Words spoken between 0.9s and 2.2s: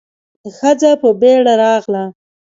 په بيړه راغله.